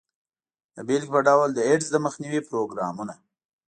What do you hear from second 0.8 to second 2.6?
بیلګې په ډول د ایډز د مخنیوي